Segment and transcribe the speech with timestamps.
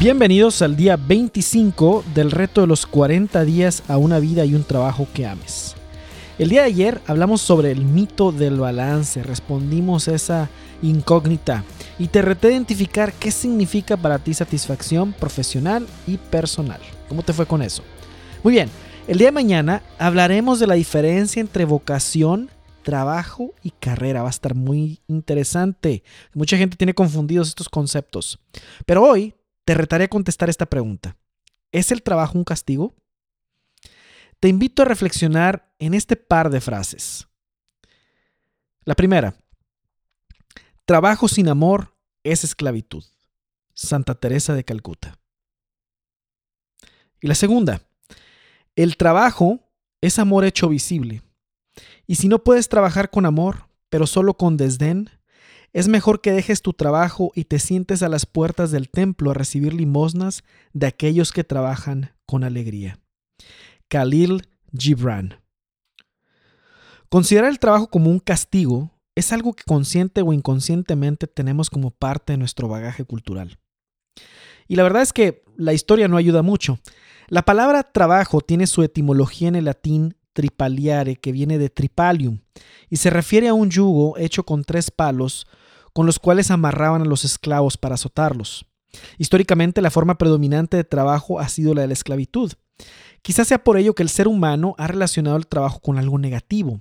[0.00, 4.64] Bienvenidos al día 25 del reto de los 40 días a una vida y un
[4.64, 5.76] trabajo que ames.
[6.38, 10.48] El día de ayer hablamos sobre el mito del balance, respondimos esa
[10.80, 11.64] incógnita
[11.98, 16.80] y te reté a identificar qué significa para ti satisfacción profesional y personal.
[17.06, 17.82] ¿Cómo te fue con eso?
[18.42, 18.70] Muy bien,
[19.06, 22.48] el día de mañana hablaremos de la diferencia entre vocación,
[22.84, 24.22] trabajo y carrera.
[24.22, 26.02] Va a estar muy interesante.
[26.32, 28.38] Mucha gente tiene confundidos estos conceptos.
[28.86, 31.16] Pero hoy te retaré a contestar esta pregunta.
[31.72, 32.94] ¿Es el trabajo un castigo?
[34.40, 37.28] Te invito a reflexionar en este par de frases.
[38.84, 39.34] La primera,
[40.86, 43.04] trabajo sin amor es esclavitud.
[43.74, 45.18] Santa Teresa de Calcuta.
[47.20, 47.82] Y la segunda,
[48.76, 49.60] el trabajo
[50.00, 51.22] es amor hecho visible.
[52.06, 55.10] Y si no puedes trabajar con amor, pero solo con desdén,
[55.72, 59.34] es mejor que dejes tu trabajo y te sientes a las puertas del templo a
[59.34, 62.98] recibir limosnas de aquellos que trabajan con alegría.
[63.88, 65.40] Khalil Gibran.
[67.08, 72.32] Considerar el trabajo como un castigo es algo que consciente o inconscientemente tenemos como parte
[72.32, 73.58] de nuestro bagaje cultural.
[74.68, 76.78] Y la verdad es que la historia no ayuda mucho.
[77.28, 82.40] La palabra trabajo tiene su etimología en el latín tripaliare, que viene de tripalium,
[82.88, 85.46] y se refiere a un yugo hecho con tres palos
[85.92, 88.66] con los cuales amarraban a los esclavos para azotarlos.
[89.18, 92.52] Históricamente la forma predominante de trabajo ha sido la de la esclavitud.
[93.22, 96.80] Quizás sea por ello que el ser humano ha relacionado el trabajo con algo negativo.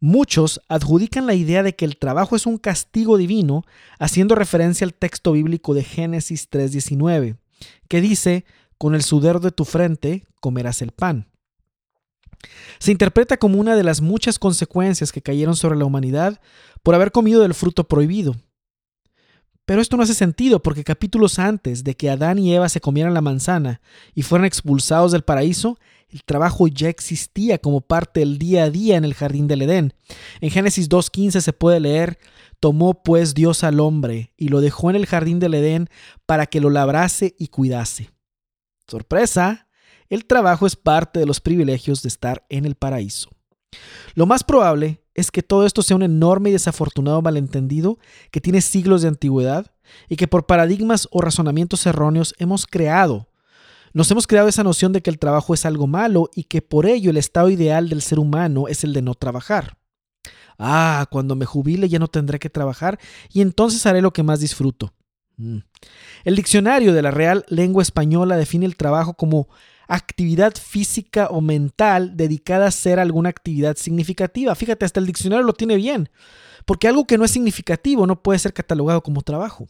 [0.00, 3.64] Muchos adjudican la idea de que el trabajo es un castigo divino,
[3.98, 7.36] haciendo referencia al texto bíblico de Génesis 3:19,
[7.86, 8.46] que dice,
[8.78, 11.29] con el sudor de tu frente comerás el pan.
[12.78, 16.40] Se interpreta como una de las muchas consecuencias que cayeron sobre la humanidad
[16.82, 18.36] por haber comido del fruto prohibido.
[19.66, 23.14] Pero esto no hace sentido porque capítulos antes de que Adán y Eva se comieran
[23.14, 23.80] la manzana
[24.14, 28.96] y fueran expulsados del paraíso, el trabajo ya existía como parte del día a día
[28.96, 29.94] en el jardín del Edén.
[30.40, 32.18] En Génesis 2.15 se puede leer,
[32.58, 35.88] tomó pues Dios al hombre y lo dejó en el jardín del Edén
[36.26, 38.10] para que lo labrase y cuidase.
[38.88, 39.68] Sorpresa,
[40.10, 43.30] el trabajo es parte de los privilegios de estar en el paraíso.
[44.14, 47.98] Lo más probable es que todo esto sea un enorme y desafortunado malentendido
[48.30, 49.72] que tiene siglos de antigüedad
[50.08, 53.28] y que por paradigmas o razonamientos erróneos hemos creado.
[53.92, 56.86] Nos hemos creado esa noción de que el trabajo es algo malo y que por
[56.86, 59.78] ello el estado ideal del ser humano es el de no trabajar.
[60.58, 62.98] Ah, cuando me jubile ya no tendré que trabajar
[63.32, 64.92] y entonces haré lo que más disfruto.
[65.36, 65.58] Mm.
[66.24, 69.48] El diccionario de la Real Lengua Española define el trabajo como
[69.90, 74.54] actividad física o mental dedicada a hacer alguna actividad significativa.
[74.54, 76.08] Fíjate, hasta el diccionario lo tiene bien,
[76.64, 79.66] porque algo que no es significativo no puede ser catalogado como trabajo.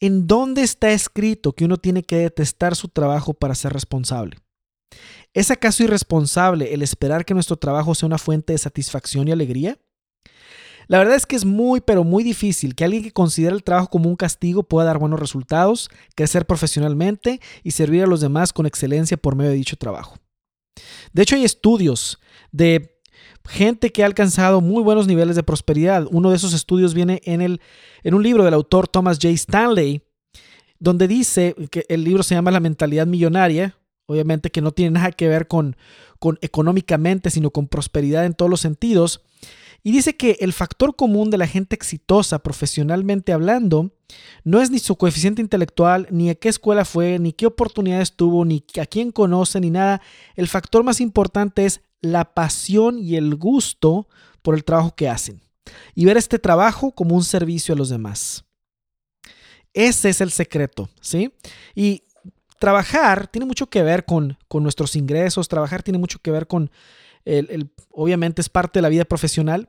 [0.00, 4.38] ¿En dónde está escrito que uno tiene que detestar su trabajo para ser responsable?
[5.34, 9.78] ¿Es acaso irresponsable el esperar que nuestro trabajo sea una fuente de satisfacción y alegría?
[10.88, 13.88] La verdad es que es muy, pero muy difícil que alguien que considera el trabajo
[13.88, 18.66] como un castigo pueda dar buenos resultados, crecer profesionalmente y servir a los demás con
[18.66, 20.16] excelencia por medio de dicho trabajo.
[21.12, 22.20] De hecho, hay estudios
[22.52, 22.96] de
[23.48, 26.06] gente que ha alcanzado muy buenos niveles de prosperidad.
[26.10, 27.60] Uno de esos estudios viene en, el,
[28.02, 29.30] en un libro del autor Thomas J.
[29.30, 30.02] Stanley,
[30.78, 33.76] donde dice que el libro se llama La mentalidad millonaria,
[34.06, 35.76] obviamente que no tiene nada que ver con,
[36.18, 39.22] con económicamente, sino con prosperidad en todos los sentidos.
[39.86, 43.92] Y dice que el factor común de la gente exitosa profesionalmente hablando
[44.42, 48.44] no es ni su coeficiente intelectual, ni a qué escuela fue, ni qué oportunidades tuvo,
[48.44, 50.02] ni a quién conoce, ni nada.
[50.34, 54.08] El factor más importante es la pasión y el gusto
[54.42, 55.40] por el trabajo que hacen.
[55.94, 58.44] Y ver este trabajo como un servicio a los demás.
[59.72, 61.32] Ese es el secreto, ¿sí?
[61.76, 62.02] Y
[62.58, 66.72] trabajar tiene mucho que ver con, con nuestros ingresos, trabajar tiene mucho que ver con,
[67.24, 69.68] el, obviamente es parte de la vida profesional,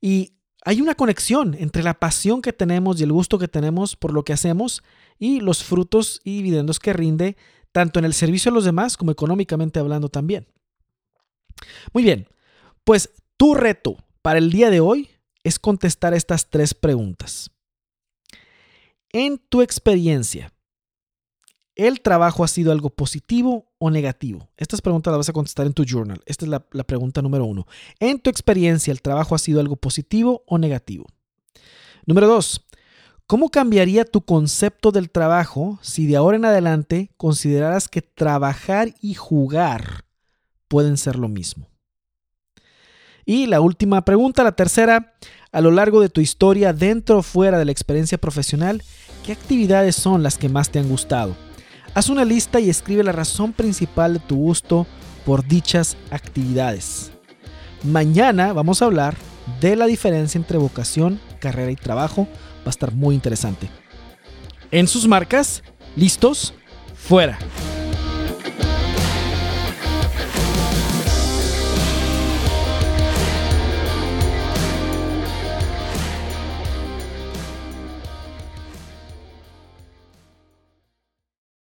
[0.00, 0.34] y
[0.64, 4.24] hay una conexión entre la pasión que tenemos y el gusto que tenemos por lo
[4.24, 4.82] que hacemos
[5.18, 7.36] y los frutos y dividendos que rinde
[7.72, 10.46] tanto en el servicio a los demás como económicamente hablando también.
[11.92, 12.28] Muy bien,
[12.84, 15.08] pues tu reto para el día de hoy
[15.44, 17.50] es contestar estas tres preguntas.
[19.12, 20.52] En tu experiencia,
[21.80, 24.50] ¿El trabajo ha sido algo positivo o negativo?
[24.58, 26.20] Estas preguntas las vas a contestar en tu journal.
[26.26, 27.66] Esta es la, la, pregunta número uno.
[28.00, 31.06] En tu experiencia, ¿el trabajo ha sido algo positivo o negativo?
[32.04, 32.66] Número dos,
[33.26, 39.14] ¿cómo cambiaría tu concepto del trabajo si de ahora en adelante consideraras que trabajar y
[39.14, 40.04] jugar
[40.68, 41.66] pueden ser lo mismo?
[43.24, 45.14] Y la última pregunta, la tercera,
[45.50, 48.82] a lo largo de tu historia, dentro o fuera de la experiencia profesional,
[49.24, 51.34] qué actividades son las que más te han gustado.
[51.92, 54.86] Haz una lista y escribe la razón principal de tu gusto
[55.26, 57.10] por dichas actividades.
[57.82, 59.16] Mañana vamos a hablar
[59.60, 62.28] de la diferencia entre vocación, carrera y trabajo.
[62.60, 63.68] Va a estar muy interesante.
[64.70, 65.64] En sus marcas,
[65.96, 66.54] listos,
[66.94, 67.38] fuera.